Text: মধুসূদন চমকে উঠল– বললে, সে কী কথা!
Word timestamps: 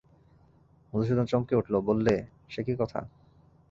মধুসূদন 0.93 1.25
চমকে 1.25 1.53
উঠল– 1.55 1.75
বললে, 1.81 2.15
সে 2.49 2.61
কী 2.63 2.73
কথা! 2.75 2.99